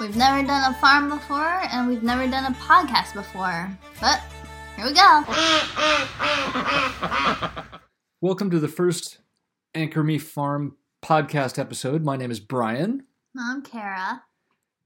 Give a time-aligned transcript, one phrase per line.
[0.00, 3.70] We've never done a farm before, and we've never done a podcast before.
[4.00, 4.20] But
[4.76, 5.24] here we go.
[8.20, 9.18] Welcome to the first
[9.74, 12.04] Anchor Me Farm podcast episode.
[12.04, 13.04] My name is Brian,
[13.38, 14.22] I'm Kara.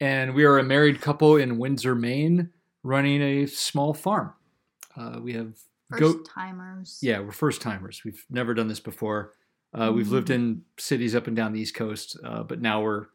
[0.00, 2.50] and we are a married couple in Windsor, Maine,
[2.84, 4.32] running a small farm.
[4.96, 5.54] Uh, we have
[5.90, 6.28] First goat.
[6.32, 6.98] timers.
[7.02, 8.02] Yeah, we're first timers.
[8.04, 9.32] We've never done this before.
[9.74, 13.06] Uh, we've lived in cities up and down the East Coast, uh, but now we're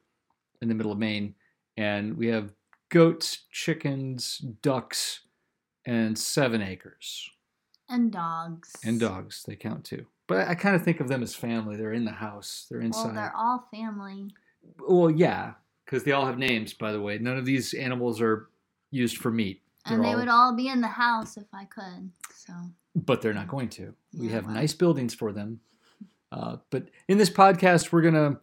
[0.61, 1.35] in the middle of Maine,
[1.77, 2.51] and we have
[2.89, 5.21] goats, chickens, ducks,
[5.85, 7.29] and seven acres.
[7.89, 8.73] And dogs.
[8.83, 10.05] And dogs, they count too.
[10.27, 11.75] But I kind of think of them as family.
[11.75, 12.65] They're in the house.
[12.69, 13.15] They're Well, inside.
[13.15, 14.29] they're all family.
[14.87, 15.53] Well, yeah,
[15.85, 17.19] because they all have names, by the way.
[17.19, 18.49] None of these animals are
[18.89, 19.61] used for meat.
[19.85, 22.09] And They're they all- would all be in the house if I could.
[22.33, 22.53] So,
[22.95, 23.93] but they're not going to.
[24.17, 24.55] We have well.
[24.55, 25.59] nice buildings for them.
[26.31, 28.39] Uh, but in this podcast, we're gonna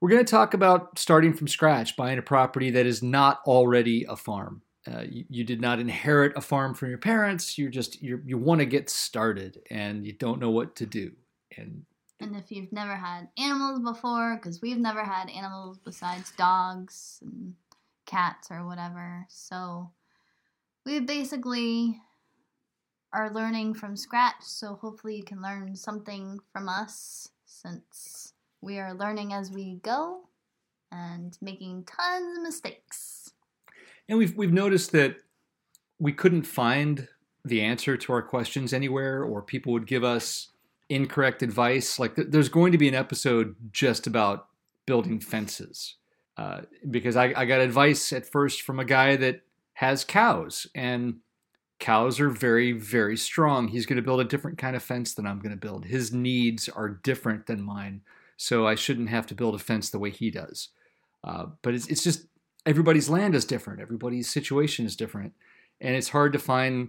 [0.00, 4.16] we're gonna talk about starting from scratch, buying a property that is not already a
[4.16, 4.62] farm.
[4.88, 7.58] Uh, you, you did not inherit a farm from your parents.
[7.58, 11.12] You're just you you want to get started, and you don't know what to do.
[11.56, 11.84] And
[12.20, 17.54] and if you've never had animals before, because we've never had animals besides dogs and
[18.06, 19.26] cats or whatever.
[19.28, 19.90] So,
[20.84, 22.00] we basically
[23.12, 24.42] are learning from scratch.
[24.42, 30.22] So, hopefully, you can learn something from us since we are learning as we go
[30.92, 33.32] and making tons of mistakes.
[34.08, 35.16] And we've we've noticed that
[35.98, 37.08] we couldn't find
[37.44, 40.48] the answer to our questions anywhere, or people would give us
[40.88, 41.98] incorrect advice.
[41.98, 44.48] Like th- there's going to be an episode just about
[44.86, 45.94] building fences,
[46.36, 49.42] uh, because I, I got advice at first from a guy that
[49.74, 51.16] has cows, and
[51.78, 53.68] cows are very very strong.
[53.68, 55.84] He's going to build a different kind of fence than I'm going to build.
[55.84, 58.02] His needs are different than mine,
[58.36, 60.68] so I shouldn't have to build a fence the way he does.
[61.24, 62.26] Uh, but it's, it's just
[62.66, 65.32] everybody's land is different everybody's situation is different
[65.80, 66.88] and it's hard to find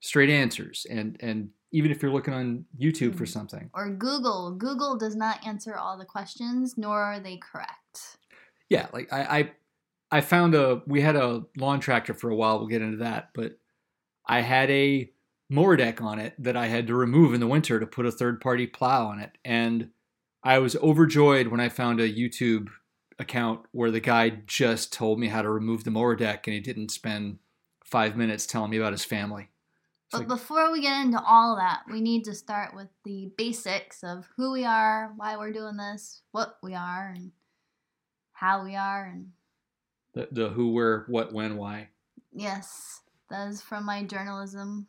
[0.00, 3.28] straight answers and and even if you're looking on youtube for Mhm.
[3.28, 4.52] something Or Google.
[4.56, 8.16] Google does not answer all the questions, nor are they correct.
[8.70, 12.58] yeah like i i, I found a we had a lawn tractor for a while
[12.58, 13.58] we'll get into that but
[14.26, 15.10] i had a
[15.50, 18.10] mower deck on it that i had to remove in the winter to put a
[18.12, 19.90] third party plow on it and
[20.42, 22.68] i was overjoyed when i found a youtube
[23.18, 26.60] account where the guy just told me how to remove the mower deck and he
[26.60, 27.38] didn't spend
[27.84, 29.48] five minutes telling me about his family
[30.06, 33.30] It's But like- before we get into all that, we need to start with the
[33.36, 37.32] basics of who we are, why we're doing this, what we are, and
[38.32, 39.04] how we are.
[39.06, 39.32] And
[40.14, 41.88] the, the who where what when why
[42.32, 43.00] yes,
[43.30, 44.86] that is from my journalism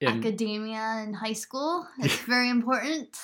[0.00, 1.86] and academia in high school.
[1.98, 3.16] It's very important.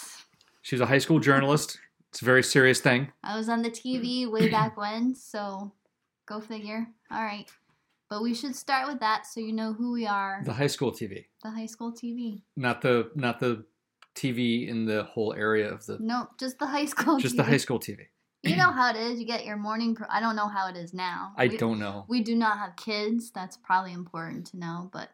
[0.67, 1.79] She's a high school journalist
[2.13, 5.73] it's a very serious thing I was on the TV way back when, so
[6.27, 6.87] go figure.
[7.11, 7.47] All right.
[8.09, 10.41] But we should start with that so you know who we are.
[10.45, 12.43] the high school tv The high school TV.
[12.57, 13.65] not the not the
[14.15, 17.39] tv in the whole area of the Nope, just the high school just TV.
[17.39, 17.99] the high school tv
[18.45, 19.21] You know how it is.
[19.21, 19.95] You get your morning.
[19.95, 21.33] Pro- I don't know how it is now.
[21.37, 23.31] i We- don't know We do not have kids.
[23.31, 24.89] That's probably important to know.
[24.93, 25.11] But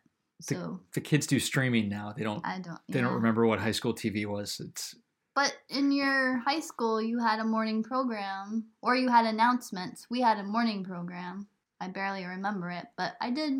[0.46, 2.78] The- so the kids do streaming now they don't I don't.
[2.88, 4.94] they don't remember what high school tv was it's
[5.34, 10.06] But in your high school, you had a morning program, or you had announcements.
[10.10, 11.48] We had a morning program.
[11.80, 13.54] I barely remember it, but I did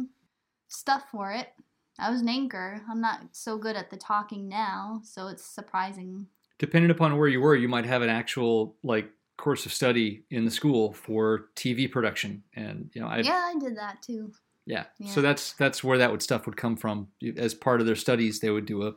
[0.69, 1.49] stuff for it.
[1.99, 2.83] I was an anchor.
[2.91, 6.27] I'm not so good at the talking now, so it's surprising.
[6.59, 10.45] depending upon where you were you might have an actual like course of study in
[10.45, 14.33] the school for tv production and you know i yeah, I did that too.
[14.67, 14.85] Yeah.
[14.99, 15.11] Yeah.
[15.11, 17.09] So that's that's where that would stuff would come from.
[17.37, 18.95] As part of their studies, they would do a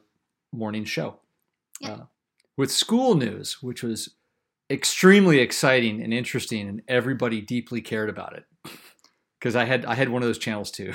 [0.51, 1.19] morning show.
[1.79, 1.91] Yeah.
[1.91, 2.05] Uh,
[2.57, 4.15] with school news, which was
[4.69, 8.45] extremely exciting and interesting, and everybody deeply cared about it.
[9.37, 10.91] Because I had I had one of those channels too.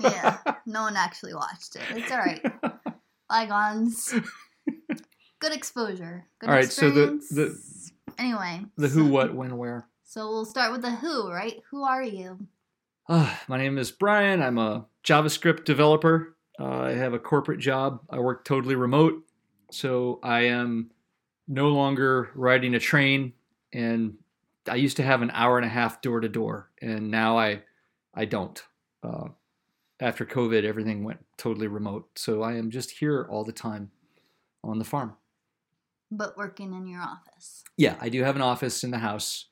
[0.00, 0.36] Yeah,
[0.66, 1.82] no one actually watched it.
[1.92, 2.44] It's all right.
[3.30, 4.12] Bygones.
[5.38, 6.26] Good exposure.
[6.40, 6.50] Good exposure.
[6.50, 8.66] All right, so the- the- anyway.
[8.76, 9.88] the who, so- what, when, where.
[10.04, 11.62] So we'll start with the who, right?
[11.70, 12.46] Who are you?
[13.08, 14.42] Uh, my name is Brian.
[14.42, 16.36] I'm a JavaScript developer.
[16.60, 18.00] Uh, I have a corporate job.
[18.10, 19.22] I work totally remote,
[19.70, 20.90] so I am
[21.48, 23.32] no longer riding a train.
[23.72, 24.18] And
[24.68, 27.62] I used to have an hour and a half door to door, and now I,
[28.14, 28.60] I don't.
[29.02, 29.28] Uh,
[30.00, 33.90] after COVID, everything went totally remote, so I am just here all the time
[34.64, 35.14] on the farm.
[36.10, 37.64] But working in your office.
[37.76, 39.46] Yeah, I do have an office in the house,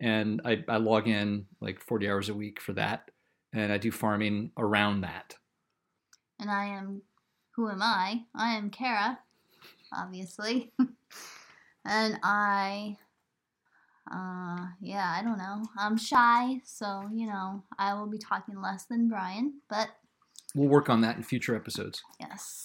[0.00, 3.10] and I, I log in like 40 hours a week for that,
[3.52, 5.36] and I do farming around that.
[6.38, 7.02] And I am,
[7.54, 8.24] who am I?
[8.34, 9.18] I am Kara,
[9.96, 10.72] obviously.
[11.84, 12.96] and I
[14.10, 15.62] Uh, yeah, I don't know.
[15.76, 19.88] I'm shy, so you know I will be talking less than Brian, but
[20.54, 22.02] We'll work on that in future episodes.
[22.20, 22.64] yes.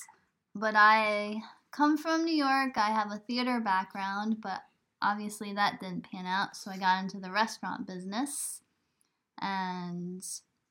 [0.56, 1.42] But I
[1.72, 2.78] come from New York.
[2.78, 4.62] I have a theater background, but
[5.02, 8.62] obviously that didn't pan out, so I got into the restaurant business.
[9.42, 10.24] And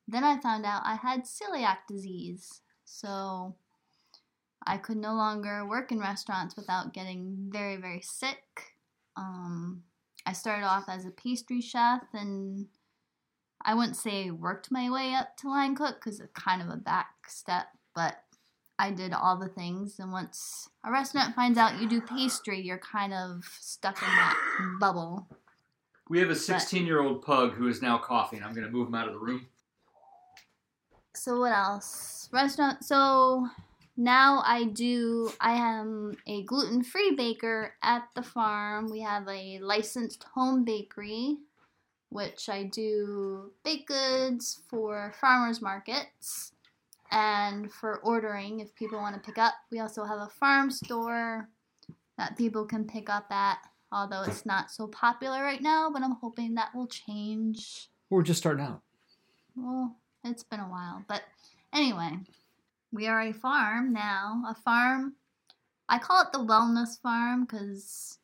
[0.07, 2.61] then I found out I had celiac disease.
[2.85, 3.57] So
[4.67, 8.75] I could no longer work in restaurants without getting very, very sick.
[9.17, 9.83] Um,
[10.27, 12.67] I started off as a pastry chef and
[13.63, 16.77] I wouldn't say worked my way up to line cook because it's kind of a
[16.77, 18.23] back step, but
[18.79, 19.99] I did all the things.
[19.99, 24.77] And once a restaurant finds out you do pastry, you're kind of stuck in that
[24.81, 25.27] bubble.
[26.09, 28.43] We have a 16 year old pug who is now coughing.
[28.43, 29.47] I'm going to move him out of the room.
[31.15, 32.29] So what else?
[32.33, 32.83] Restaurant.
[32.83, 33.49] So
[34.01, 35.31] now I do.
[35.41, 38.91] I am a gluten-free baker at the farm.
[38.91, 41.37] We have a licensed home bakery,
[42.09, 46.53] which I do baked goods for farmers markets
[47.13, 49.55] and for ordering if people want to pick up.
[49.71, 51.49] We also have a farm store
[52.17, 53.59] that people can pick up at.
[53.93, 57.89] Although it's not so popular right now, but I'm hoping that will change.
[58.09, 58.83] We're just starting out.
[59.57, 61.05] Well, it's been a while.
[61.09, 61.23] But
[61.73, 62.19] anyway,
[62.93, 64.43] we are a farm now.
[64.49, 65.15] A farm,
[65.89, 68.19] I call it the wellness farm because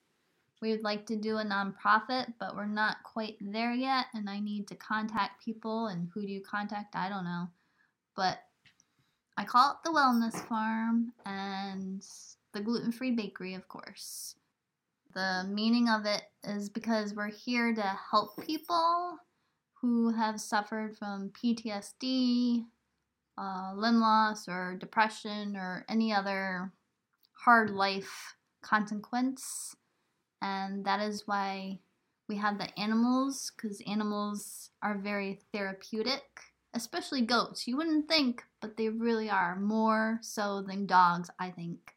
[0.63, 4.07] we would like to do a nonprofit, but we're not quite there yet.
[4.15, 5.89] And I need to contact people.
[5.89, 6.97] And who do you contact?
[6.97, 7.49] I don't know.
[8.15, 8.39] But
[9.37, 12.03] I call it the wellness farm and
[12.53, 14.35] the gluten free bakery, of course.
[15.15, 19.19] The meaning of it is because we're here to help people
[19.81, 22.65] who have suffered from PTSD,
[23.39, 26.73] uh, limb loss, or depression, or any other
[27.33, 29.77] hard life consequence.
[30.43, 31.79] And that is why
[32.29, 36.25] we have the animals, because animals are very therapeutic,
[36.75, 37.67] especially goats.
[37.67, 41.95] You wouldn't think, but they really are more so than dogs, I think,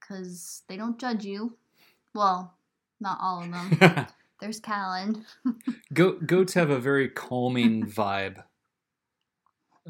[0.00, 1.56] because they don't judge you.
[2.14, 2.54] Well,
[3.00, 4.06] not all of them.
[4.40, 5.26] There's Callan.
[5.92, 8.44] Goat, goats have a very calming vibe.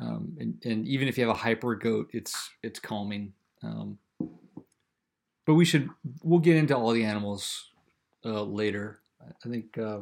[0.01, 3.33] Um, and, and even if you have a hyper goat, it's it's calming.
[3.63, 3.99] Um,
[5.45, 5.89] but we should
[6.23, 7.71] we'll get into all the animals
[8.25, 9.01] uh, later.
[9.45, 10.01] I think uh,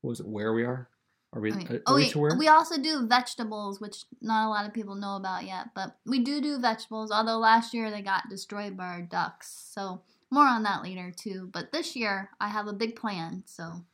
[0.00, 0.88] what was it where we are?
[1.32, 1.52] Are we?
[1.52, 1.76] Okay.
[1.76, 2.36] Are Oh we wait, to where?
[2.36, 6.18] we also do vegetables, which not a lot of people know about yet, but we
[6.18, 7.10] do do vegetables.
[7.10, 11.50] Although last year they got destroyed by our ducks, so more on that later too.
[11.52, 13.84] But this year I have a big plan, so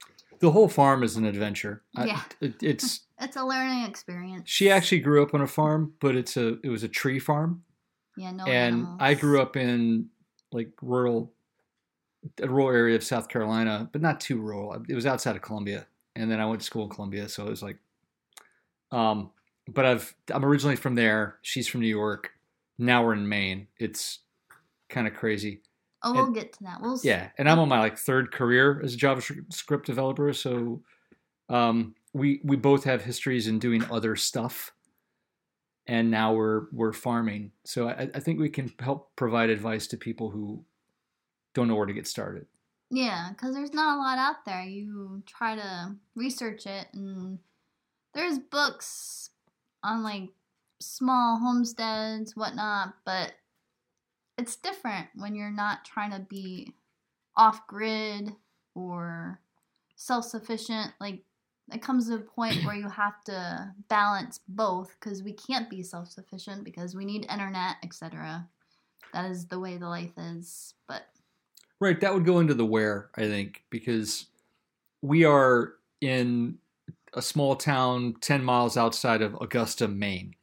[0.44, 1.82] the whole farm is an adventure.
[1.96, 2.22] I- Yeah.
[2.40, 4.48] it, it's it's a learning experience.
[4.50, 7.64] she actually grew up on a farm, but it's a it was a tree farm.
[8.16, 8.96] yeah, no and animals.
[9.00, 10.08] I grew up in
[10.52, 11.32] like rural,
[12.42, 14.82] a rural area of South Carolina, but not too rural.
[14.88, 17.50] It was outside of Columbia, and then I went to school in Columbia, so it
[17.50, 17.78] was like,
[18.92, 19.30] um,
[19.68, 21.38] but I've I'm originally from there.
[21.42, 22.30] She's from New York.
[22.78, 23.68] Now we're in Maine.
[23.78, 24.20] It's
[24.88, 25.62] kind of crazy.
[26.04, 26.80] Oh, we'll and- get to that.
[26.80, 30.82] We'll Yeah, and I'm on my like third career as a JavaScript developer, so
[31.48, 34.72] um, we we both have histories in doing other stuff,
[35.86, 37.52] and now we're we're farming.
[37.64, 40.64] So I, I think we can help provide advice to people who
[41.54, 42.46] don't know where to get started.
[42.90, 44.62] Yeah, because there's not a lot out there.
[44.62, 47.38] You try to research it, and
[48.12, 49.30] there's books
[49.82, 50.28] on like
[50.80, 53.32] small homesteads, whatnot, but
[54.38, 56.74] it's different when you're not trying to be
[57.36, 58.32] off grid
[58.74, 59.40] or
[59.96, 60.92] self sufficient.
[61.00, 61.22] Like,
[61.72, 65.82] it comes to a point where you have to balance both because we can't be
[65.82, 68.46] self sufficient because we need internet, etc.
[69.12, 70.74] That is the way the life is.
[70.88, 71.06] But
[71.80, 74.26] Right, that would go into the where I think because
[75.02, 76.58] we are in
[77.12, 80.34] a small town 10 miles outside of Augusta, Maine.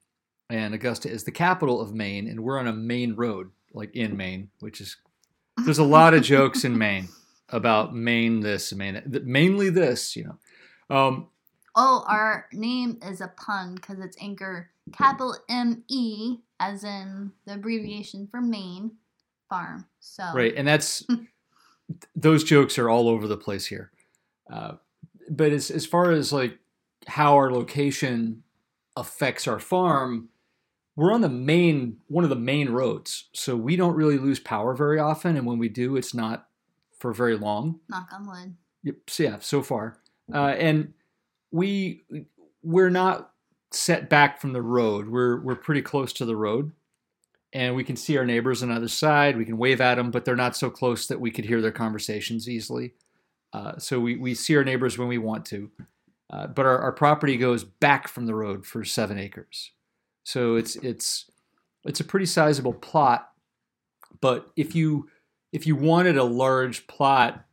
[0.50, 4.18] And Augusta is the capital of Maine and we're on a main road like in
[4.18, 4.98] Maine, which is
[5.66, 7.08] there's a lot of jokes in Maine
[7.50, 9.01] about Maine this and Maine.
[9.25, 10.96] Mainly this, you know.
[10.96, 11.28] Um,
[11.75, 17.54] Oh, our name is a pun because it's Anchor capital M E, as in the
[17.54, 18.92] abbreviation for Maine
[19.50, 19.86] Farm.
[20.00, 21.06] So Right, and that's
[22.16, 23.92] those jokes are all over the place here.
[24.51, 24.74] Uh,
[25.30, 26.58] but as as far as like
[27.08, 28.44] how our location
[28.98, 30.28] affects our farm,
[30.95, 34.74] we're on the main one of the main roads, so we don't really lose power
[34.74, 36.48] very often, and when we do, it's not
[36.98, 37.79] for very long.
[37.89, 38.55] knock on wood.
[38.83, 38.95] Yep.
[39.07, 39.98] So yeah, so far,
[40.33, 40.93] uh, and
[41.51, 42.03] we
[42.63, 43.31] we're not
[43.71, 45.07] set back from the road.
[45.10, 46.71] We're we're pretty close to the road,
[47.53, 49.38] and we can see our neighbors on the other side.
[49.38, 51.71] We can wave at them, but they're not so close that we could hear their
[51.71, 52.93] conversations easily.
[53.53, 55.69] Uh, so we, we see our neighbors when we want to.
[56.29, 59.71] Uh, but our, our property goes back from the road for seven acres.
[60.24, 61.30] So it's it's
[61.86, 63.30] it's a pretty sizable plot.
[64.20, 65.08] But if you
[65.51, 67.46] if you wanted a large plot,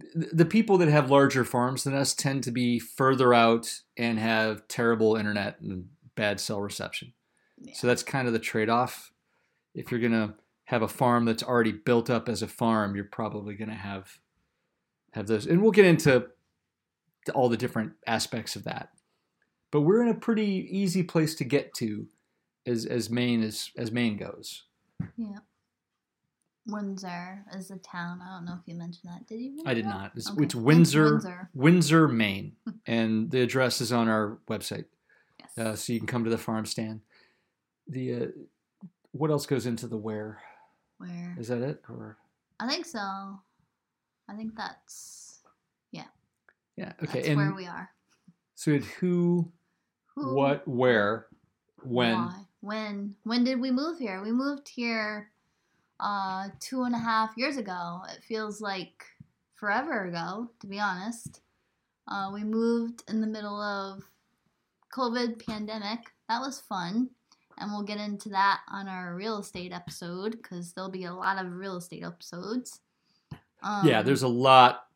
[0.00, 4.18] th- the people that have larger farms than us tend to be further out and
[4.18, 7.12] have terrible internet and bad cell reception.
[7.60, 7.74] Yeah.
[7.74, 9.12] So that's kind of the trade off.
[9.74, 13.54] If you're gonna have a farm that's already built up as a farm, you're probably
[13.54, 14.18] gonna have
[15.12, 15.46] have those.
[15.46, 16.28] And we'll get into
[17.34, 18.90] all the different aspects of that.
[19.70, 22.06] But we're in a pretty easy place to get to
[22.66, 24.64] as as Maine as as Maine goes.
[25.16, 25.38] Yeah.
[26.66, 28.20] Windsor is the town.
[28.22, 29.26] I don't know if you mentioned that.
[29.26, 29.50] Did you?
[29.50, 29.88] mention I did that?
[29.88, 30.12] not.
[30.14, 30.44] It's, Okay.
[30.44, 31.50] it's Windsor, Windsor.
[31.54, 32.56] Windsor, Maine,
[32.86, 34.84] and the address is on our website,
[35.40, 35.56] Yes.
[35.58, 37.00] uh, so you can come to the farm stand.
[37.86, 38.26] The uh,
[39.12, 40.42] what else goes into the where?
[40.98, 41.34] Where?
[41.38, 41.82] Is that it?
[41.88, 42.18] Or
[42.60, 42.98] I think so.
[43.00, 45.40] I think that's
[45.90, 46.04] yeah,
[46.76, 46.92] Yeah.
[47.02, 47.20] okay.
[47.20, 47.88] that's and where we are.
[48.56, 49.50] so who,
[50.18, 50.34] Who?
[50.34, 51.26] what, where,
[51.82, 52.16] when?
[52.16, 52.40] Why?
[52.60, 53.14] When?
[53.24, 54.22] When did we move here?
[54.22, 55.30] We moved here
[56.00, 58.02] uh two and a half years ago.
[58.14, 59.04] It feels like
[59.54, 61.40] forever ago, to be honest.
[62.06, 64.02] Uh, we moved in the middle of
[64.94, 65.98] COVID pandemic.
[66.28, 67.10] That was fun.
[67.58, 71.44] And we'll get into that on our real estate episode because there'll be a lot
[71.44, 72.80] of real estate episodes.
[73.62, 74.86] Um, yeah, there's a lot.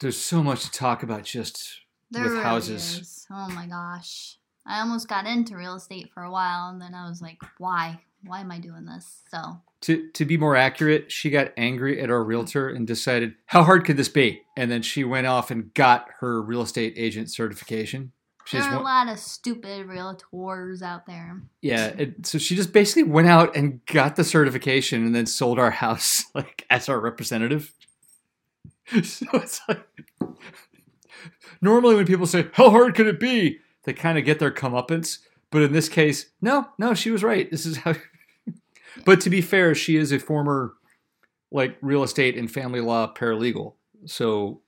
[0.00, 1.80] There's so much to talk about just
[2.10, 2.98] with really houses.
[2.98, 3.26] is.
[3.30, 4.37] Oh my gosh.
[4.68, 8.00] I almost got into real estate for a while and then I was like, why?
[8.24, 9.22] Why am I doing this?
[9.30, 9.38] So,
[9.82, 13.84] To to be more accurate, she got angry at our realtor and decided, how hard
[13.84, 14.42] could this be?
[14.56, 18.12] And then she went off and got her real estate agent certification.
[18.44, 21.42] She there are a lot of stupid realtors out there.
[21.60, 25.58] yeah, it, so she just basically went out and got the certification and then sold
[25.58, 27.72] our house like as our representative.
[29.02, 29.86] So it's like
[31.60, 33.58] normally when people say, "How hard could it be?"
[33.88, 37.50] They kind of get their comeuppance, but in this case, no, no, she was right.
[37.50, 37.94] This is how.
[39.06, 40.74] but to be fair, she is a former
[41.50, 43.72] like real estate and family law paralegal,
[44.04, 44.60] so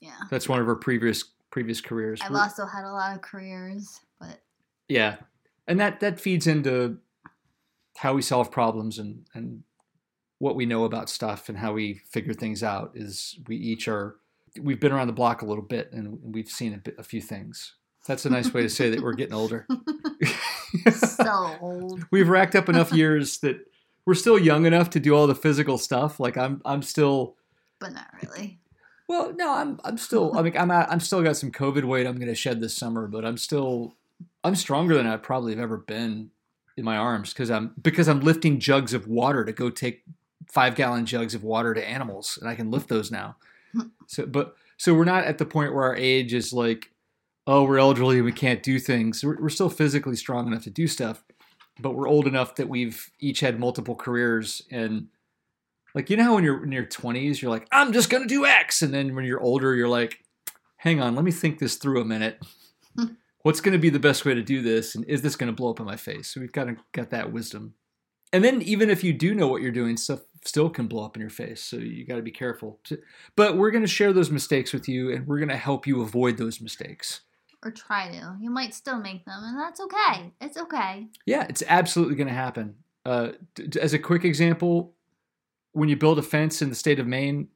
[0.00, 0.10] Yeah.
[0.28, 2.20] that's one of her previous previous careers.
[2.20, 4.40] I've We're- also had a lot of careers, but
[4.88, 5.18] yeah,
[5.68, 6.98] and that that feeds into
[7.98, 9.62] how we solve problems and and
[10.40, 12.90] what we know about stuff and how we figure things out.
[12.96, 14.16] Is we each are
[14.60, 17.20] we've been around the block a little bit and we've seen a, bit, a few
[17.20, 17.74] things.
[18.06, 19.66] That's a nice way to say that we're getting older.
[20.92, 22.04] so old.
[22.10, 23.56] we've racked up enough years that
[24.06, 26.20] we're still young enough to do all the physical stuff.
[26.20, 27.36] Like I'm I'm still
[27.78, 28.58] But not really.
[29.08, 32.16] well, no, I'm I'm still I mean I'm I'm still got some COVID weight I'm
[32.16, 33.96] going to shed this summer, but I'm still
[34.42, 36.30] I'm stronger than I probably have ever been
[36.76, 40.02] in my arms because I'm because I'm lifting jugs of water to go take
[40.50, 43.36] five gallon jugs of water to animals, and I can lift those now.
[43.72, 43.88] Hmm.
[44.06, 46.90] So, but so we're not at the point where our age is like,
[47.46, 49.24] oh, we're elderly and we can't do things.
[49.24, 51.22] We're, we're still physically strong enough to do stuff,
[51.78, 55.08] but we're old enough that we've each had multiple careers and.
[55.96, 58.28] Like you know how when you're in your 20s you're like I'm just going to
[58.28, 60.24] do X and then when you're older you're like
[60.84, 62.44] hang on let me think this through a minute
[63.42, 65.56] what's going to be the best way to do this and is this going to
[65.56, 67.74] blow up in my face so we've got to got that wisdom
[68.32, 71.16] and then even if you do know what you're doing stuff still can blow up
[71.16, 72.80] in your face so you got to be careful
[73.34, 76.02] but we're going to share those mistakes with you and we're going to help you
[76.02, 77.22] avoid those mistakes
[77.64, 78.36] Or try to.
[78.40, 80.32] You might still make them, and that's okay.
[80.40, 81.06] It's okay.
[81.26, 82.76] yeah it's absolutely going to happen.
[83.06, 84.94] Uh, d- d- as a quick example
[85.72, 87.48] when you build a fence in the state of maine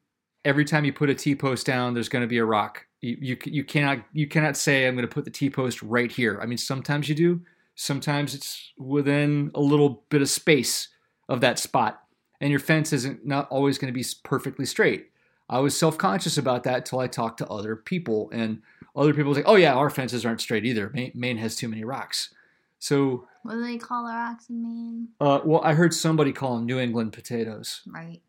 [0.45, 2.85] every time you put a t-post down there's going to be a rock.
[3.01, 6.39] You, you, you cannot you cannot say i'm going to put the t-post right here.
[6.41, 7.41] I mean sometimes you do.
[7.75, 10.89] Sometimes it's within a little bit of space
[11.29, 12.01] of that spot.
[12.41, 15.08] And your fence isn't not always going to be perfectly straight
[15.49, 18.61] i was self-conscious about that till i talked to other people and
[18.95, 21.83] other people say oh yeah our fences aren't straight either maine, maine has too many
[21.83, 22.33] rocks
[22.79, 25.07] so What do they call our rocks in Maine?
[25.19, 28.21] uh, well i heard somebody call them new england potatoes Right.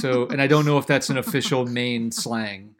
[0.00, 2.74] so, and I don't know if that's an official Maine slang,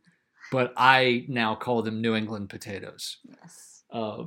[0.50, 3.18] but I now call them New England potatoes.
[3.24, 3.84] Yes.
[3.92, 4.24] Uh,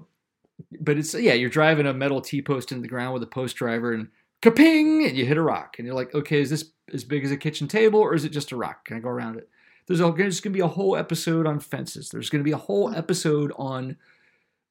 [0.79, 3.57] but it's yeah, you're driving a metal T post into the ground with a post
[3.57, 4.07] driver, and
[4.41, 7.31] kaping, and you hit a rock, and you're like, okay, is this as big as
[7.31, 8.86] a kitchen table, or is it just a rock?
[8.86, 9.50] Can I go around it?
[9.88, 12.10] There's, going to be a whole episode on fences.
[12.10, 12.96] There's going to be a whole hmm.
[12.96, 13.98] episode on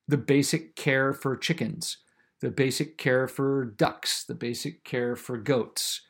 [0.08, 1.98] the basic care for chickens,
[2.40, 6.02] the basic care for ducks, the basic care for goats.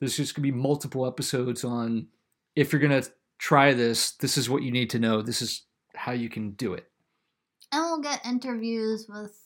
[0.00, 2.08] There's just going to be multiple episodes on
[2.56, 5.22] if you're going to try this, this is what you need to know.
[5.22, 5.62] This is
[5.94, 6.90] how you can do it.
[7.70, 9.38] And we'll get interviews with,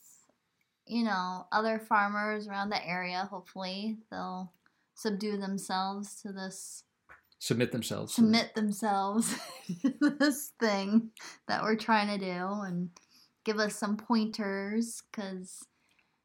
[0.85, 3.27] you know, other farmers around the area.
[3.29, 4.51] Hopefully, they'll
[4.95, 6.83] subdue themselves to this
[7.39, 8.13] submit themselves.
[8.13, 9.35] submit themselves
[9.81, 11.09] to this thing
[11.47, 12.31] that we're trying to do
[12.61, 12.89] and
[13.45, 15.63] give us some pointers because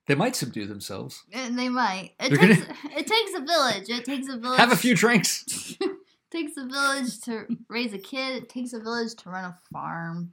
[0.06, 1.23] They might subdue themselves.
[1.33, 2.11] and they might.
[2.21, 2.66] It They're takes
[2.97, 3.88] it takes a village.
[3.88, 4.59] It takes a village.
[4.64, 5.76] Have a few drinks.
[5.80, 5.90] it
[6.30, 8.42] takes a village to raise a kid.
[8.42, 10.33] It takes a village to run a farm.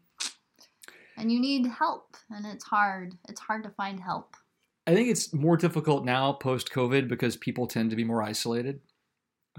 [1.18, 3.14] And you need help, and it's hard.
[3.30, 4.36] It's hard to find help.
[4.88, 8.80] I think it's more difficult now post COVID because people tend to be more isolated.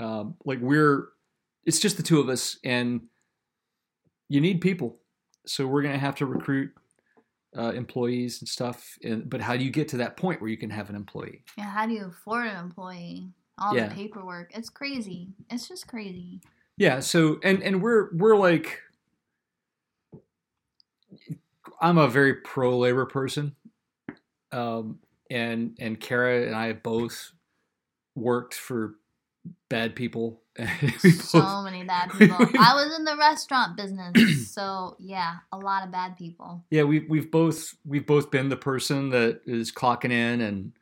[0.00, 1.08] Um, like we're,
[1.64, 3.02] it's just the two of us, and
[4.28, 4.98] you need people.
[5.46, 6.70] So we're gonna have to recruit
[7.56, 8.96] uh, employees and stuff.
[9.02, 11.44] And, but how do you get to that point where you can have an employee?
[11.58, 13.28] Yeah, how do you afford an employee?
[13.58, 13.88] All Yeah.
[13.88, 14.50] the paperwork.
[14.54, 15.28] It's crazy.
[15.50, 16.40] It's just crazy.
[16.78, 17.00] Yeah.
[17.00, 18.80] So and and we're we're like,
[21.80, 23.54] I'm a very pro labor person,
[24.52, 24.98] um,
[25.30, 27.32] and and Kara and I both
[28.14, 28.94] worked for
[29.68, 30.41] bad people.
[30.98, 32.36] So many bad people.
[32.58, 36.64] I was in the restaurant business, so yeah, a lot of bad people.
[36.70, 40.72] yeah, we we've both we've both been the person that is clocking in, and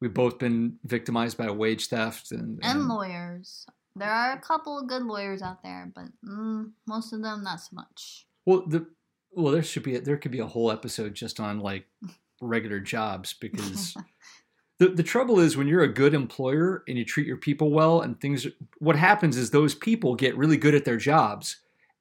[0.00, 3.66] we've both been victimized by wage theft and, And lawyers.
[3.96, 7.60] There are a couple of good lawyers out there, but mm, most of them not
[7.60, 8.26] so much.
[8.44, 8.86] Well, the
[9.32, 11.86] well, there should be a, there could be a whole episode just on like
[12.42, 13.96] regular jobs because
[14.78, 18.00] the the trouble is when you're a good employer and you treat your people well
[18.00, 18.46] and things
[18.78, 21.58] what happens is those people get really good at their jobs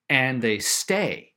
[0.10, 1.30] and they stay.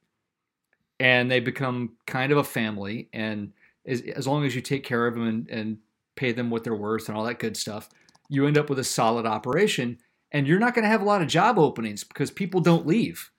[0.99, 3.53] And they become kind of a family and
[3.87, 5.79] as, as long as you take care of them and, and
[6.15, 7.91] pay them what they're worth and all that good stuff
[8.29, 9.99] you end up with a solid operation
[10.33, 13.31] and you're not going to have a lot of job openings because people don't leave.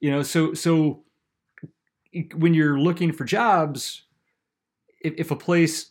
[0.00, 1.04] You know so so
[2.34, 4.02] when you're looking for jobs
[5.00, 5.90] if, if a place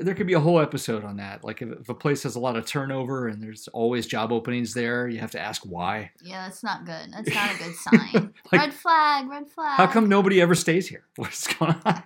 [0.00, 2.40] there could be a whole episode on that like if, if a place has a
[2.40, 6.44] lot of turnover and there's always job openings there you have to ask why Yeah,
[6.46, 7.12] that's not good.
[7.12, 7.74] That's not a good
[8.14, 8.34] sign.
[8.52, 9.76] Like, red flag, red flag.
[9.76, 12.02] how come nobody ever stays here what's going on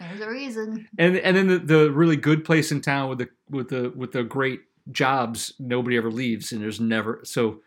[0.00, 0.88] There's a reason.
[0.98, 4.12] and and then the, the really good place in town with the with the with
[4.12, 4.60] the great
[4.92, 7.60] jobs nobody ever leaves and there's never so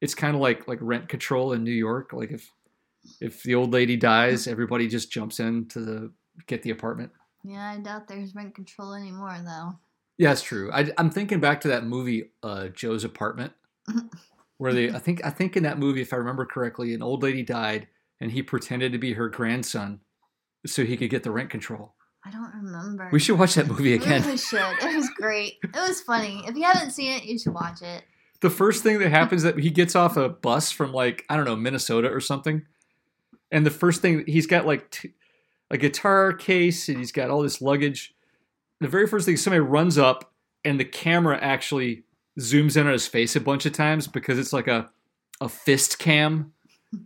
[0.00, 2.52] it's kind of like like rent control in new york like if
[3.20, 6.12] if the old lady dies everybody just jumps in to the
[6.46, 7.10] get the apartment
[7.46, 9.78] Yeah, I doubt there's rent control anymore, though.
[10.18, 10.70] Yeah, it's true.
[10.72, 13.52] I, I'm thinking back to that movie, uh, Joe's Apartment,
[14.58, 17.22] where they, I think, I think in that movie, if I remember correctly, an old
[17.22, 17.88] lady died,
[18.20, 20.00] and he pretended to be her grandson,
[20.66, 21.92] so he could get the rent control.
[22.24, 23.08] I don't remember.
[23.12, 24.22] We should watch that movie We again.
[24.22, 24.60] really should.
[24.82, 25.54] It was great.
[25.62, 26.42] It was funny.
[26.48, 28.02] If you haven't seen it, you should watch it.
[28.40, 31.44] The first thing that happens that he gets off a bus from like I don't
[31.44, 32.62] know Minnesota or something,
[33.52, 35.12] and the first thing he's got like t-
[35.70, 38.14] a guitar case and he's got all this luggage.
[38.80, 40.32] The very first thing somebody runs up
[40.64, 42.04] and the camera actually
[42.38, 44.90] zooms in on his face a bunch of times because it's like a
[45.40, 46.52] a fist cam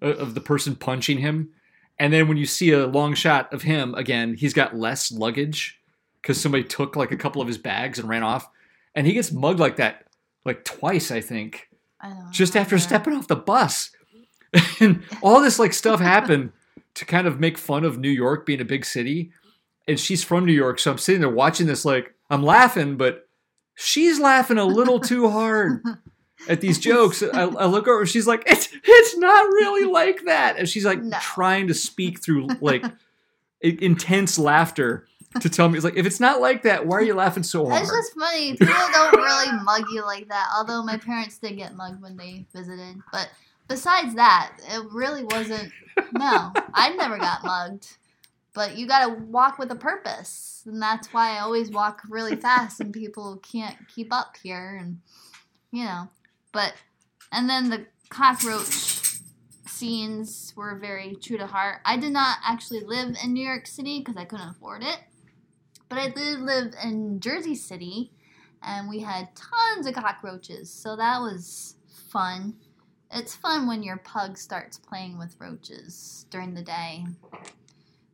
[0.01, 1.51] of the person punching him.
[1.99, 5.81] And then when you see a long shot of him again, he's got less luggage
[6.23, 8.49] because somebody took like a couple of his bags and ran off.
[8.95, 10.07] And he gets mugged like that
[10.45, 11.69] like twice, I think,
[12.01, 13.91] I don't just after stepping off the bus.
[14.81, 16.53] and all this like stuff happened
[16.95, 19.33] to kind of make fun of New York being a big city.
[19.89, 23.29] And she's from New York, so I'm sitting there watching this like I'm laughing, but
[23.75, 25.83] she's laughing a little too hard
[26.49, 27.23] at these jokes.
[27.23, 31.03] I, I look over, she's like, "It's it's not really like that," and she's like
[31.03, 31.17] No.
[31.21, 32.85] trying to speak through like
[33.61, 35.07] intense laughter
[35.41, 37.67] to tell me, "It's like if it's not like that, why are you laughing so
[37.69, 38.53] hard?" It's just funny.
[38.57, 40.47] People don't really mug you like that.
[40.57, 42.97] Although my parents did get mugged when they visited.
[43.13, 43.29] But
[43.69, 45.73] besides that, it really wasn't.
[46.13, 47.97] No, I never got mugged.
[48.53, 50.63] But you gotta walk with a purpose.
[50.67, 54.77] And that's why I always walk really fast and people can't keep up here.
[54.81, 55.01] And,
[55.71, 56.09] you know.
[56.53, 56.75] But,
[57.31, 59.21] and then the cockroach
[59.67, 61.81] scenes were very true to heart.
[61.85, 64.99] I did not actually live in New York City because I couldn't afford it.
[65.89, 68.13] But I did live in Jersey City,
[68.63, 71.75] and we had tons of cockroaches, so that was
[72.11, 72.55] fun.
[73.13, 77.07] It's fun when your pug starts playing with roaches during the day.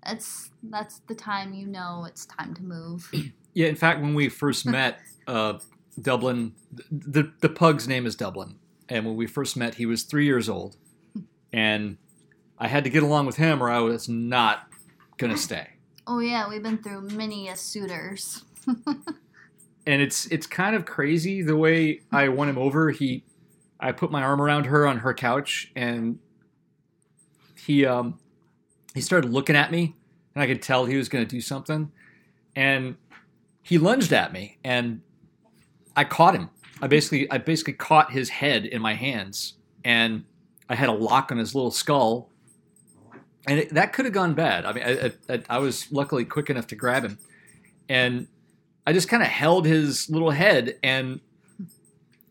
[0.05, 3.11] That's that's the time you know it's time to move.
[3.55, 5.59] Yeah, in fact, when we first met, uh,
[5.99, 6.53] Dublin,
[6.91, 10.47] the the pug's name is Dublin, and when we first met, he was three years
[10.51, 10.77] old,
[11.55, 11.97] and
[12.59, 14.69] I had to get along with him, or I was not
[15.17, 15.69] gonna stay.
[16.09, 18.45] Oh yeah, we've been through many a suitors.
[19.87, 22.91] And it's it's kind of crazy the way I won him over.
[22.91, 23.23] He,
[23.79, 26.19] I put my arm around her on her couch, and
[27.65, 28.19] he um
[28.95, 29.95] he started looking at me,
[30.35, 31.91] and I could tell he was gonna do something,
[32.55, 32.97] and
[33.63, 35.03] he lunged at me, and
[35.95, 36.51] I caught him.
[36.81, 39.55] I basically I basically caught his head in my hands
[39.87, 40.25] and
[40.69, 42.29] I had a lock on his little skull,
[43.47, 44.67] and it, that could have gone bad.
[44.67, 47.19] I mean, I, I, I was luckily quick enough to grab him,
[47.89, 48.27] and
[48.85, 51.21] I just kind of held his little head, and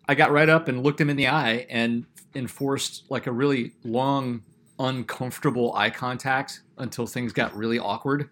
[0.07, 3.73] I got right up and looked him in the eye and enforced like a really
[3.83, 4.43] long,
[4.77, 8.29] uncomfortable eye contact until things got really awkward,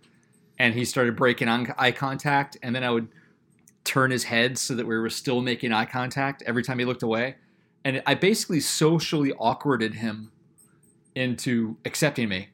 [0.59, 3.07] and he started breaking on eye contact, and then I would
[3.83, 7.03] turn his head so that we were still making eye contact every time he looked
[7.03, 7.35] away.
[7.83, 10.31] And I basically socially awkwarded him
[11.15, 12.49] into accepting me.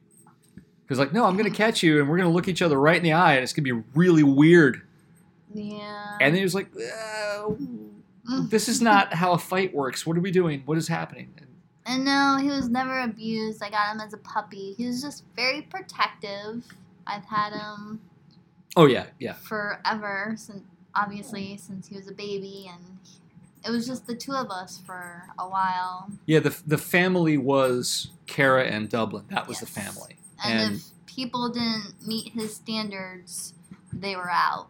[0.82, 2.80] Because, like, no, I'm going to catch you and we're going to look each other
[2.80, 4.82] right in the eye and it's going to be really weird.
[5.54, 6.16] Yeah.
[6.20, 7.50] And then he was like, uh,
[8.30, 8.50] Mm.
[8.50, 10.06] this is not how a fight works.
[10.06, 10.62] What are we doing?
[10.66, 11.34] What is happening?
[11.86, 13.62] And no, he was never abused.
[13.62, 14.74] I got him as a puppy.
[14.76, 16.64] He was just very protective.
[17.06, 18.00] I've had him
[18.76, 19.32] Oh, yeah, yeah.
[19.32, 20.62] forever since
[20.94, 22.98] obviously since he was a baby and
[23.64, 26.10] it was just the two of us for a while.
[26.26, 29.24] Yeah, the, the family was Kara and Dublin.
[29.30, 30.16] That was the family.
[30.44, 33.54] And, And- if people didn't meet his standards,
[33.92, 34.68] they were out.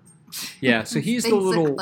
[0.60, 1.76] Yeah, so he's the little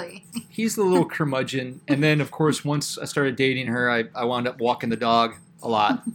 [0.48, 1.80] he's the little curmudgeon.
[1.88, 4.96] And then, of course, once I started dating her, I, I wound up walking the
[4.96, 6.04] dog a lot.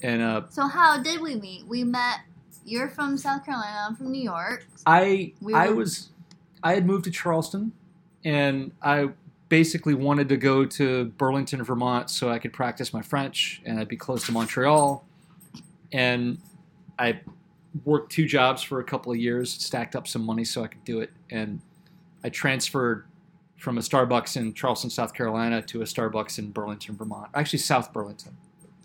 [0.00, 1.66] And uh, So how did we meet?
[1.66, 2.18] We met.
[2.64, 3.86] You're from South Carolina.
[3.88, 4.64] I'm from New York.
[4.86, 6.10] I We I were- was
[6.62, 7.72] I had moved to Charleston,
[8.24, 9.08] and I
[9.48, 13.88] basically wanted to go to Burlington, Vermont, so I could practice my French and I'd
[13.88, 15.04] be close to Montreal.
[15.92, 16.38] And
[16.98, 17.20] I
[17.84, 20.84] worked two jobs for a couple of years, stacked up some money so I could
[20.84, 21.60] do it, and
[22.22, 23.06] I transferred
[23.56, 27.30] from a Starbucks in Charleston, South Carolina, to a Starbucks in Burlington, Vermont.
[27.34, 28.36] Actually, South Burlington.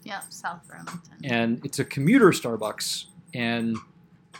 [0.03, 0.99] Yeah, South Burlington.
[1.23, 3.05] and it's a commuter Starbucks.
[3.33, 3.75] And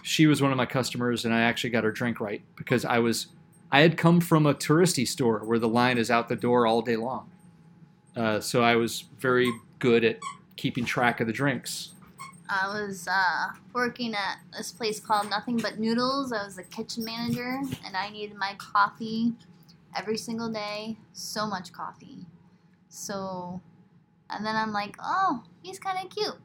[0.01, 2.99] she was one of my customers, and I actually got her drink right because I
[2.99, 3.27] was,
[3.71, 6.81] I had come from a touristy store where the line is out the door all
[6.81, 7.29] day long.
[8.15, 10.19] Uh, so I was very good at
[10.55, 11.89] keeping track of the drinks.
[12.49, 16.31] I was uh, working at this place called Nothing But Noodles.
[16.31, 19.33] I was the kitchen manager, and I needed my coffee
[19.95, 20.97] every single day.
[21.13, 22.25] So much coffee.
[22.89, 23.61] So,
[24.29, 26.37] and then I'm like, oh, he's kind of cute,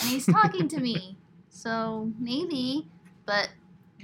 [0.00, 1.16] and he's talking to me.
[1.50, 2.86] So maybe,
[3.26, 3.48] but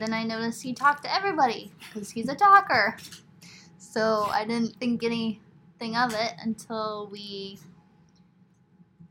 [0.00, 2.96] then I noticed he talked to everybody because he's a talker.
[3.78, 7.60] So I didn't think anything of it until we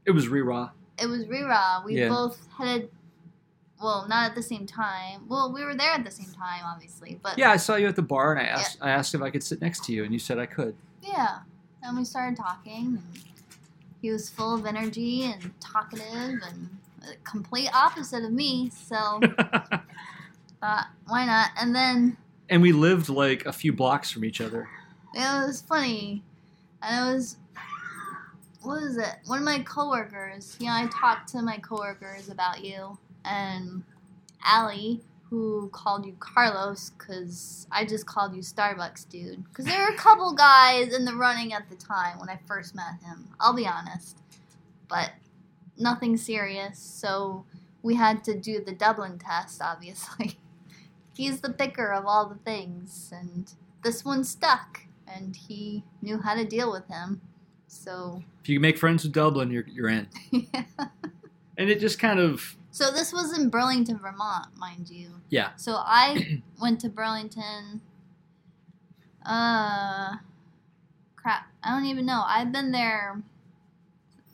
[0.05, 0.71] It was Ri Ra.
[1.01, 1.81] It was Ri Ra.
[1.85, 2.09] We Yeah.
[2.09, 2.89] both headed,
[3.81, 5.27] well, not at the same time.
[5.27, 7.95] Well, we were there at the same time, obviously, but Yeah, I saw you at
[7.95, 10.13] the bar, and I asked, I asked if I could sit next to you, and
[10.13, 10.75] you said I could.
[11.01, 11.39] yeah.
[11.85, 13.23] And we started talking, and
[14.01, 16.69] he was full of energy and talkative, and
[17.03, 18.69] a complete opposite of me.
[18.69, 19.19] So
[20.61, 21.49] thought, why not?
[21.59, 22.15] And then
[22.49, 24.69] and we lived like a few blocks from each other.
[25.13, 26.23] it was funny,
[26.81, 27.37] and it was.
[28.63, 29.15] What was it?
[29.25, 30.55] One of my coworkers.
[30.57, 33.83] You know, I talked to my coworkers about you, and
[34.45, 39.43] Allie, who called you Carlos, because I just called you Starbucks dude.
[39.49, 42.73] Because there were a couple guys in the running at the time when I first
[42.73, 43.27] met him.
[43.37, 44.19] I'll be honest,
[44.87, 45.11] but
[45.77, 46.79] nothing serious.
[46.79, 47.43] So
[47.81, 49.61] we had to do the Dublin test.
[49.61, 50.39] Obviously,
[51.13, 53.51] he's the picker of all the things, and
[53.83, 57.19] this one stuck, and he knew how to deal with him.
[57.73, 60.07] So If you make friends with Dublin, you're, you're in.
[60.31, 60.63] yeah.
[61.57, 65.09] And it just kind of, So this was in Burlington, Vermont, mind you.
[65.29, 65.49] yeah.
[65.55, 67.81] So I went to Burlington.
[69.25, 70.15] Uh,
[71.15, 71.47] crap.
[71.63, 72.23] I don't even know.
[72.25, 73.21] I've been there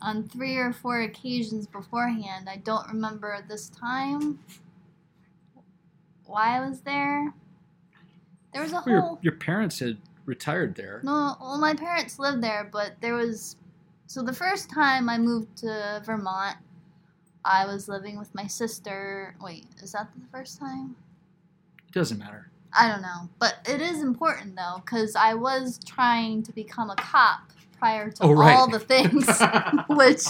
[0.01, 2.47] on three or four occasions beforehand.
[2.49, 4.39] I don't remember this time
[6.25, 7.33] why I was there.
[8.53, 9.19] There was a Your, whole.
[9.21, 9.97] your parents had
[10.29, 11.01] retired there.
[11.03, 13.57] No, well, my parents lived there, but there was.
[14.07, 16.57] So the first time I moved to Vermont,
[17.43, 19.35] I was living with my sister.
[19.41, 20.95] Wait, is that the first time?
[21.87, 22.49] It doesn't matter.
[22.71, 26.95] I don't know, but it is important though, because I was trying to become a
[26.95, 27.41] cop
[27.79, 28.53] prior to Oh, right.
[28.55, 29.27] all the things,
[29.89, 30.21] which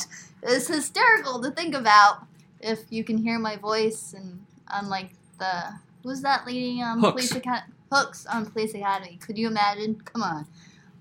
[0.44, 2.26] is hysterical to think about.
[2.62, 7.12] If you can hear my voice, and I'm like the who's that leading on Hooks.
[7.14, 7.74] Police Academy?
[7.92, 9.18] Hooks on Police Academy.
[9.22, 10.00] Could you imagine?
[10.06, 10.48] Come on.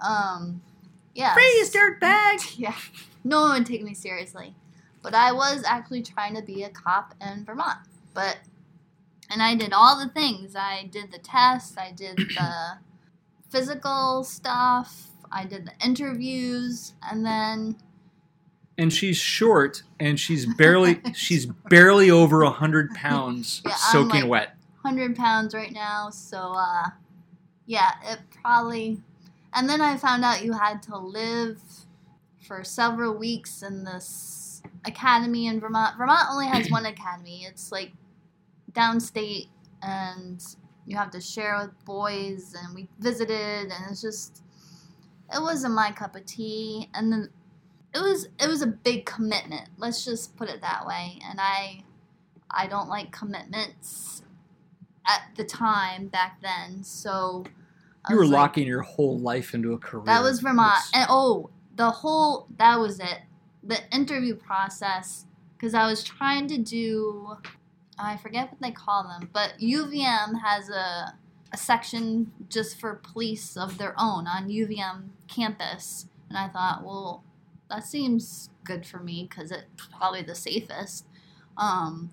[0.01, 0.61] Um,
[1.15, 1.35] yeah.
[1.37, 2.59] dirtbag!
[2.59, 2.75] Yeah.
[3.25, 4.55] No one would take me seriously.
[5.03, 7.79] But I was actually trying to be a cop in Vermont.
[8.15, 8.39] But
[9.31, 10.57] and I did all the things.
[10.57, 12.79] I did the tests, I did the
[13.51, 17.77] physical stuff, I did the interviews, and then
[18.77, 24.21] and she's short and she's barely she's barely over a hundred pounds Yeah, I'm soaking
[24.23, 24.55] like- wet
[24.89, 26.09] 100 pounds right now.
[26.09, 26.89] So, uh,
[27.67, 29.03] yeah, it probably.
[29.53, 31.61] And then I found out you had to live
[32.41, 35.99] for several weeks in this academy in Vermont.
[35.99, 37.45] Vermont only has one academy.
[37.47, 37.93] It's like
[38.73, 39.49] downstate,
[39.83, 40.43] and
[40.87, 42.55] you have to share with boys.
[42.59, 44.43] And we visited, and it's just
[45.35, 46.89] it wasn't my cup of tea.
[46.95, 47.29] And then
[47.95, 49.69] it was it was a big commitment.
[49.77, 51.19] Let's just put it that way.
[51.29, 51.85] And I
[52.51, 54.23] I don't like commitments
[55.09, 56.85] at the time back then.
[56.85, 57.45] So
[58.05, 60.05] I You were like- locking your whole life into a career.
[60.07, 60.75] that was Vermont.
[60.75, 63.23] That's- And oh, the whole that was it.
[63.63, 65.25] The interview process
[65.57, 67.37] because I was trying to do
[67.99, 71.15] I forget what they call them, but UVM has a
[71.51, 77.25] a section just for police of their own on UVM campus, and I thought, well,
[77.71, 81.07] that seems good for me because it's probably the safest.
[81.57, 82.11] Um,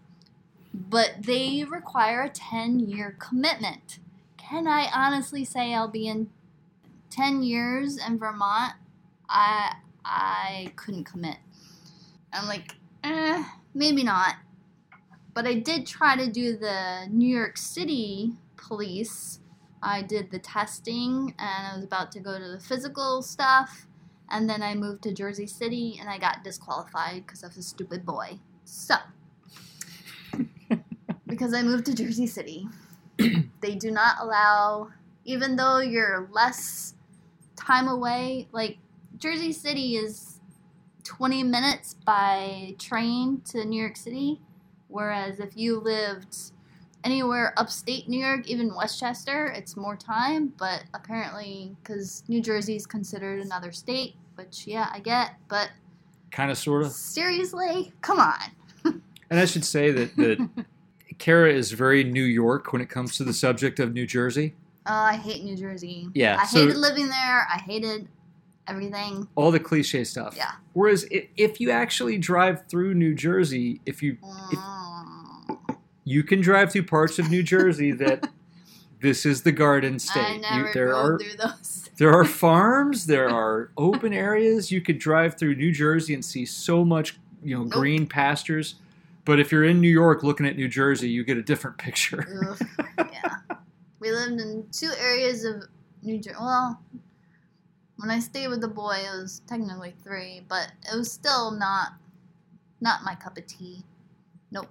[0.75, 3.99] but they require a ten year commitment.
[4.37, 6.29] Can I honestly say I'll be in
[7.15, 8.73] 10 years in Vermont,
[9.29, 11.37] I I couldn't commit.
[12.33, 14.35] I'm like, eh, maybe not.
[15.33, 19.39] But I did try to do the New York City police.
[19.81, 23.87] I did the testing and I was about to go to the physical stuff.
[24.29, 27.63] And then I moved to Jersey City and I got disqualified because I was a
[27.63, 28.39] stupid boy.
[28.65, 28.95] So,
[31.35, 32.67] because I moved to Jersey City,
[33.17, 34.89] they do not allow,
[35.25, 36.95] even though you're less
[37.55, 38.77] time away, like
[39.17, 40.39] Jersey City is
[41.03, 44.39] 20 minutes by train to New York City,
[44.87, 46.37] whereas if you lived
[47.03, 52.87] anywhere upstate New York, even Westchester, it's more time, but apparently, because New Jersey is
[52.87, 55.69] considered another state, which, yeah, I get, but
[56.31, 56.91] kind of, sort of.
[56.93, 58.39] seriously, come on.
[59.27, 60.65] And I should say that that
[61.17, 64.53] Kara is very New York when it comes to the subject of New Jersey.
[64.87, 66.09] Oh, I hate New Jersey.
[66.13, 67.47] Yeah, I so- hated living there.
[67.51, 68.07] I hated
[68.67, 69.27] everything.
[69.35, 70.35] All the cliche stuff.
[70.37, 70.51] Yeah.
[70.73, 75.77] Whereas if you actually drive through New Jersey, if you Mm.
[76.03, 78.29] you can drive through parts of New Jersey that
[79.01, 80.19] this is the Garden State.
[80.21, 81.89] I You- never there drove are through those.
[81.97, 84.71] there are farms, there are open areas.
[84.71, 87.71] You could drive through New Jersey and see so much, you know, Nope.
[87.73, 88.75] green pastures.
[89.25, 92.23] But if you're in New York looking at New Jersey, you get a different picture.
[92.97, 93.35] Yeah.
[93.99, 95.63] We lived in two areas of
[96.03, 96.35] New Jersey.
[96.39, 96.79] Well,
[97.97, 101.93] when I stayed with the boy, it was technically three, but it was still not
[102.81, 103.83] not my cup of tea.
[104.51, 104.67] Nope.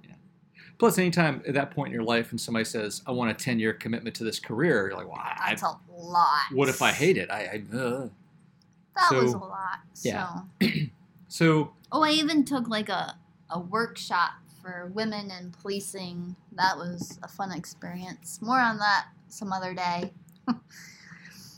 [0.78, 3.58] Plus, anytime at that point in your life, and somebody says, "I want a 10
[3.58, 6.42] year commitment to this career," you're like, "Well, That's a lot.
[6.52, 8.08] what if I hate it?" I, I uh.
[8.96, 9.78] That was a So- lot.
[10.02, 10.40] yeah.
[10.60, 10.68] So.
[11.28, 13.16] so Oh, I even took like a
[13.50, 14.30] a workshop
[14.64, 16.34] for women in policing.
[16.52, 18.40] That was a fun experience.
[18.40, 20.12] More on that some other day.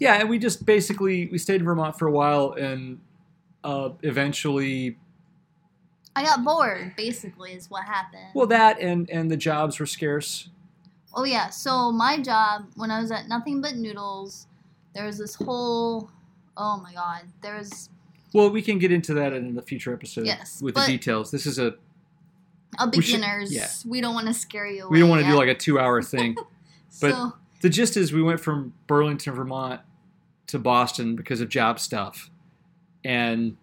[0.01, 2.99] yeah, and we just basically we stayed in Vermont for a while, and
[3.62, 4.99] uh, eventually,
[6.16, 6.95] I got bored.
[6.97, 8.31] Basically, is what happened.
[8.35, 10.49] well, that and and the jobs were scarce.
[11.14, 14.49] Oh yeah, so my job when I was at Nothing But Noodles,
[14.95, 16.11] there was this whole
[16.57, 17.88] oh my god, there was
[18.35, 21.31] Well, we can get into that in the future episode Yes, with the details.
[21.31, 21.77] This is a
[22.79, 23.53] a We should- beginners.
[23.53, 23.69] yeah.
[23.87, 24.91] We don't want to scare you away.
[24.93, 26.35] we don't want to do like a two hour thing.
[27.01, 29.81] but- so the gist is we went from Burlington, Vermont
[30.49, 32.31] to Boston because of job stuff,
[33.05, 33.57] and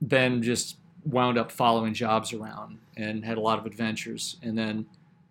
[0.00, 4.36] then just wound up following jobs around and had a lot of adventures.
[4.42, 4.86] And then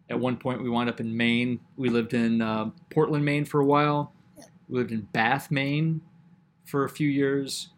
[0.09, 1.59] at one point we wound up in Maine.
[1.75, 4.13] We lived in uh, Portland, Maine for a while.
[4.69, 6.01] We lived in Bath, Maine
[6.65, 7.69] for a few years,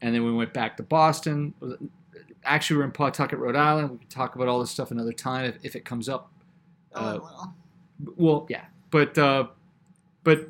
[0.00, 1.54] and then we went back to Boston.
[2.44, 3.90] Actually, we we're in Pawtucket, Rhode Island.
[3.90, 6.30] We can talk about all this stuff another time if, if it comes up.
[6.94, 7.54] oh uh, well.
[8.16, 9.48] Well, yeah, but uh,
[10.24, 10.48] but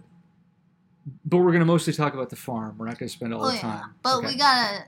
[1.24, 2.76] but we're going to mostly talk about the farm.
[2.78, 3.94] We're not going to spend all Oh the yeah, time.
[4.02, 4.26] but Okay.
[4.28, 4.84] we gotta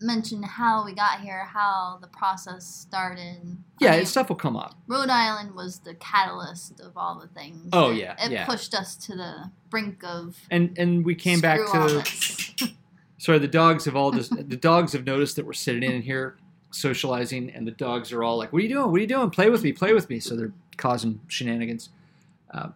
[0.00, 3.36] mention how we got here, how the process started.
[3.80, 4.74] yeah, I mean, stuff will come up.
[4.88, 7.68] Rhode Island was the catalyst of all the things.
[7.72, 8.46] Oh, It- yeah, it yeah.
[8.46, 10.36] pushed us to the brink of.
[10.50, 12.02] And and we came back to.
[13.20, 13.38] sorry.
[13.38, 16.36] The dogs have all just the dogs have noticed that we're sitting in here
[16.72, 18.90] socializing, and the dogs are all like, "What are you doing?
[18.90, 19.30] What are you doing?
[19.30, 19.72] Play with me!
[19.72, 21.90] Play with me!" So they're causing shenanigans.
[22.52, 22.70] Uh,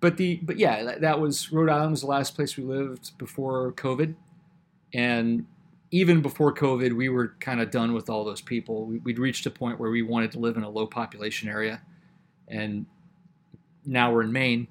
[0.00, 3.16] but the but yeah, that, that was Rhode Island was the last place we lived
[3.16, 4.14] before COVID,
[4.92, 5.46] and
[5.90, 8.86] even before COVID, we were kind of done with all those people.
[8.86, 11.80] We, we'd reached a point where we wanted to live in a low population area,
[12.48, 12.86] and
[13.84, 14.68] now we're in Maine.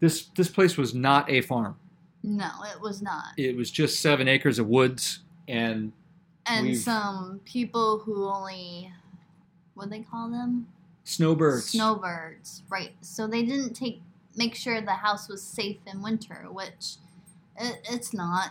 [0.00, 1.76] This this place was not a farm.
[2.24, 3.24] No, it was not.
[3.36, 5.92] It was just seven acres of woods, and
[6.46, 8.90] and some people who only
[9.74, 10.66] what they call them
[11.04, 11.66] snowbirds.
[11.66, 14.00] snowbirds right so they didn't take
[14.36, 16.94] make sure the house was safe in winter which
[17.60, 18.50] it, it's not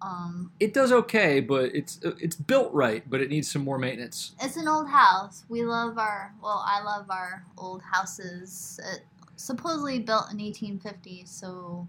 [0.00, 4.32] Um, It does okay, but it's it's built right, but it needs some more maintenance.
[4.40, 5.44] it's an old house.
[5.48, 8.80] We love our well, I love our old houses.
[8.92, 9.02] It,
[9.36, 11.86] supposedly built in 1850, so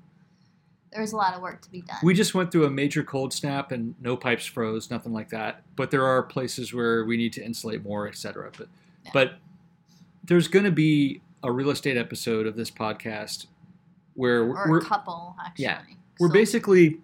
[0.95, 1.97] there's a lot of work to be done.
[2.03, 5.61] We just went through a major cold snap and no pipes froze, nothing like that.
[5.75, 8.51] But there are places where we need to insulate more, etc.
[8.57, 8.67] But
[9.05, 9.11] Yeah.
[9.13, 9.33] but
[10.23, 13.47] there's going to be a real estate episode of this podcast
[14.13, 15.63] where or we're a couple actually.
[15.65, 15.81] yeah.
[16.19, 16.99] we're So- basically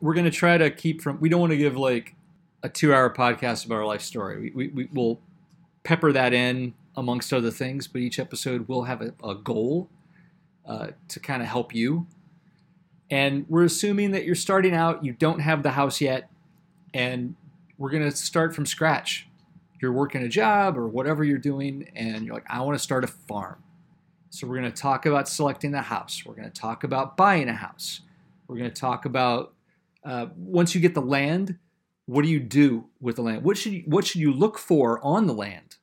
[0.00, 2.14] we're going to try to keep from we don't want to give like
[2.62, 5.20] a two hour podcast about our life story we, we, we will
[5.84, 9.88] pepper that in amongst other things but each episode will have a, a goal
[10.66, 12.06] uh, to kind of help you
[13.10, 16.30] and we're assuming that you're starting out you don't have the house yet
[16.94, 17.34] and
[17.78, 19.28] we're going to start from scratch
[19.80, 23.04] you're working a job or whatever you're doing and you're like i want to start
[23.04, 23.62] a farm
[24.30, 27.48] so we're going to talk about selecting the house we're going to talk about buying
[27.48, 28.00] a house
[28.48, 29.52] we're going to talk about
[30.06, 31.58] uh, once you get the land,
[32.06, 33.42] what do you do with the land?
[33.42, 35.76] What should you, what should you look for on the land?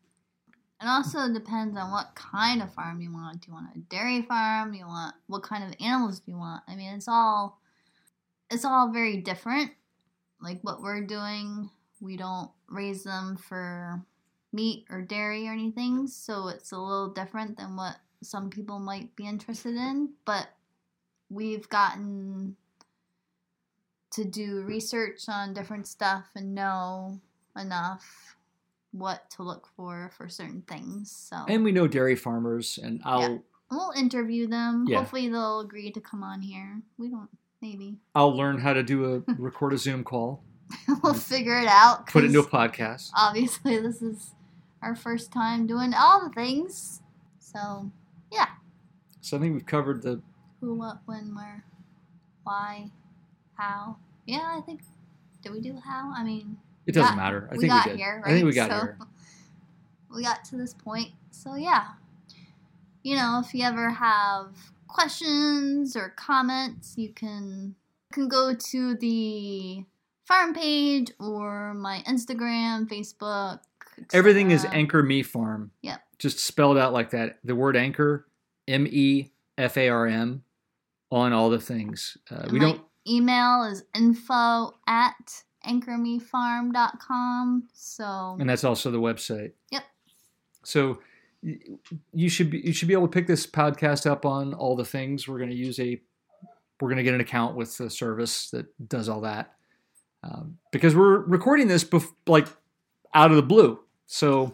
[0.83, 3.39] It also depends on what kind of farm you want.
[3.39, 4.73] Do you want a dairy farm?
[4.73, 6.61] You want what kind of animals do you want?
[6.67, 7.61] I mean, it's all
[8.51, 9.71] it's all very different.
[10.41, 11.69] Like what we're doing,
[12.01, 14.03] we don't raise them for
[14.51, 19.15] meat or dairy or anything, so it's a little different than what some people might
[19.15, 20.49] be interested in, but
[21.29, 22.57] we've gotten
[24.11, 27.21] to do research on different stuff and know
[27.55, 28.32] enough
[28.93, 31.11] what to look for for certain things.
[31.11, 33.37] So And we know dairy farmers, and I'll Yeah.
[33.71, 34.85] we'll interview them.
[34.87, 34.99] Yeah.
[34.99, 36.81] Hopefully they'll agree to come on here.
[36.97, 37.29] We don't
[37.61, 37.97] maybe.
[38.15, 40.43] I'll learn how to do a record a Zoom call,
[41.03, 42.07] we'll figure it out.
[42.07, 43.09] put it into a podcast.
[43.17, 44.31] obviously this is
[44.81, 47.01] our first time doing all the things.
[47.39, 47.89] So
[48.31, 48.47] yeah.
[49.21, 50.21] So I think we've covered the.
[50.61, 51.63] who, what, when, where,
[52.43, 52.91] why,
[53.55, 53.97] how.
[54.25, 54.81] Yeah, I think
[55.41, 56.13] did we do how?
[56.15, 57.47] I mean It doesn't got- matter.
[57.51, 57.97] I we think we did.
[57.99, 58.97] here, I think we got So- here.
[60.15, 61.11] we got to this point.
[61.31, 61.89] So yeah.
[63.03, 64.55] You know, if you ever have
[64.87, 67.75] questions or comments, you can
[68.13, 69.83] can go to the
[70.25, 73.59] farm page or my Instagram, Facebook.
[74.13, 74.65] Everything is.
[74.65, 75.71] Anchor Me Farm.
[75.81, 76.01] Yep.
[76.19, 77.39] Just spelled out like that.
[77.43, 78.27] The word anchor,
[78.67, 80.43] M E F A R M,
[81.11, 82.17] on all the things.
[82.31, 82.81] Uh, we don't.
[83.07, 87.67] email is info at anchormefarm.com.
[87.73, 89.51] So and that's also the website.
[89.71, 89.83] Yep.
[90.63, 90.99] So
[91.41, 94.85] you should be you should be able to pick this podcast up on all the
[94.85, 95.27] things.
[95.27, 96.01] We're going to use a
[96.81, 99.53] we're going to get an account with the service that does all that
[100.23, 102.47] um, because we're recording this bef- like
[103.13, 103.79] out of the blue.
[104.07, 104.53] So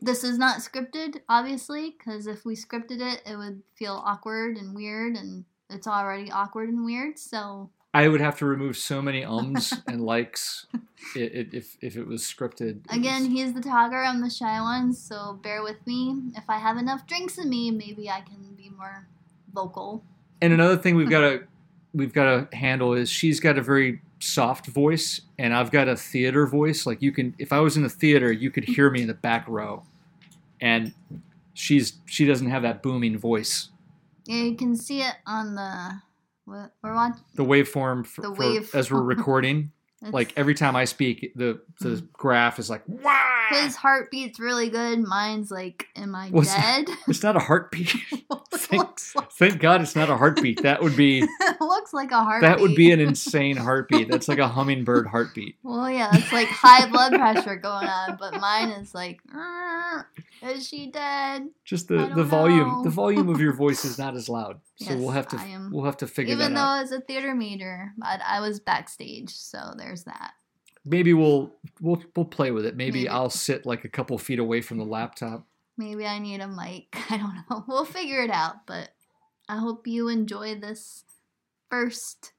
[0.00, 4.74] This is not scripted, obviously, because if we scripted it, it would feel awkward and
[4.74, 7.18] weird, and it's already awkward and weird.
[7.18, 10.66] So I would have to remove so many ums and likes
[11.14, 12.84] if if it was scripted.
[12.90, 14.92] It again, was- he's the talker, I'm the shy one.
[14.92, 16.16] So bear with me.
[16.36, 19.06] If I have enough drinks in me, maybe I can be more
[19.54, 20.02] vocal.
[20.42, 21.42] and another thing we've got to
[21.94, 25.96] we've got to handle is she's got a very soft voice and I've got a
[25.96, 29.00] theater voice like you can if I was in the theater you could hear me
[29.00, 29.84] in the back row
[30.60, 30.92] and
[31.54, 33.70] she's she doesn't have that booming voice
[34.26, 36.02] Yeah, you can see it on the.
[36.48, 37.22] We're watching.
[37.34, 41.88] the waveform for, The for- as we're recording like every time I speak the the
[41.88, 42.12] mm.
[42.12, 43.18] graph is like Wah!
[43.50, 45.00] His heartbeat's really good.
[45.00, 46.88] Mine's like, am I What's dead?
[47.08, 47.94] it's not a heartbeat
[48.52, 48.80] Thank-
[49.14, 52.48] like thank god it's not a heartbeat that would be it looks like a heartbeat.
[52.50, 56.48] that would be an insane heartbeat that's like a hummingbird heartbeat Well, yeah, it's like
[56.48, 60.02] high blood pressure going on, but mine is like, "Uh,
[60.42, 61.48] is she dead?
[61.64, 62.82] Just the, the volume know.
[62.82, 64.60] the volume of your voice is not as loud.
[64.76, 66.40] So we'll have to am- we'll have to figure it out.
[66.42, 66.82] Even though out.
[66.82, 70.32] it's a theater major, but I was backstage, so there's that.
[70.84, 72.76] Maybe we'll we'll we'll play with it.
[72.76, 73.08] Maybe, Maybe.
[73.08, 75.46] I'll sit like a couple feet away from the laptop.
[75.76, 76.86] Maybe I need a mic.
[77.10, 77.64] I don't know.
[77.68, 78.90] We'll figure it out, but
[79.48, 81.04] I hope you enjoy this
[81.70, 82.32] first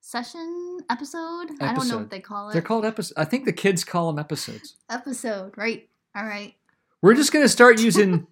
[0.00, 1.50] session episode.
[1.60, 2.52] I don't know what they call it.
[2.52, 3.14] They're called episodes.
[3.16, 4.76] I think the kids call them episodes.
[4.90, 5.88] episode, right?
[6.14, 6.54] All right.
[7.02, 8.26] We're just gonna start using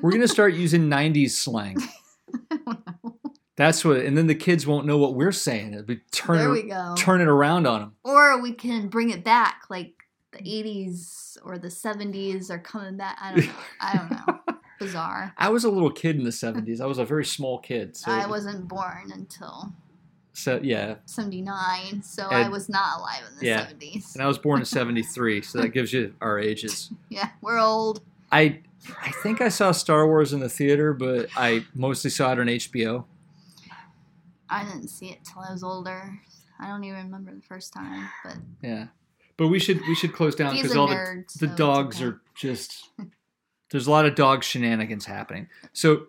[0.00, 1.76] we're gonna start using '90s slang.
[3.58, 3.66] I don't know.
[3.66, 5.74] That's what, and then the kids won't know what we're saying.
[5.74, 6.94] It'll be turn there it, we go.
[6.96, 7.92] turn it around on them.
[8.04, 9.94] Or we can bring it back, like
[10.32, 13.18] the 80s or the 70s are coming back.
[13.20, 13.52] I don't know.
[13.80, 14.56] I don't know.
[14.78, 15.34] Bizarre.
[15.36, 16.80] I was a little kid in the '70s.
[16.80, 17.96] I was a very small kid.
[17.96, 19.72] So, I wasn't born until
[20.38, 23.66] so yeah, 79, so I was not alive in the yeah.
[23.66, 24.14] 70s.
[24.14, 25.42] and I was born in '73.
[25.42, 26.90] So that gives you our ages.
[27.08, 28.02] Yeah, we're old.
[28.30, 28.60] I
[29.02, 32.46] I think I saw Star Wars in the theater, but I mostly saw it on
[32.46, 33.04] HBO.
[34.50, 36.18] I didn't see it till I was older.
[36.60, 38.86] I don't even remember the first time, but Yeah.
[39.36, 41.32] But we should we should close down because all nerd.
[41.34, 42.06] the, the it's dogs okay.
[42.06, 42.90] are just
[43.70, 45.48] there's a lot of dog shenanigans happening.
[45.72, 46.06] So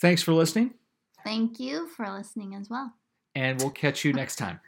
[0.00, 0.74] thanks for listening,
[1.22, 2.92] Thank you for listening as well.
[3.36, 4.58] and we'll catch you next time.